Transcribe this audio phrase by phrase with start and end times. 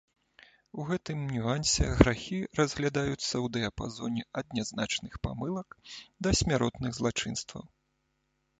[0.83, 5.79] У гэтым нюансе грахі разглядаюцца ў дыяпазоне ад нязначных памылак
[6.23, 7.63] да смяротных злачынстваў.